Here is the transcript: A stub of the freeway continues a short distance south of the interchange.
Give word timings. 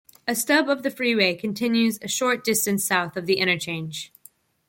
A 0.27 0.33
stub 0.33 0.67
of 0.67 0.81
the 0.81 0.89
freeway 0.89 1.35
continues 1.35 1.99
a 2.01 2.07
short 2.07 2.43
distance 2.43 2.83
south 2.83 3.15
of 3.15 3.27
the 3.27 3.37
interchange. 3.37 4.11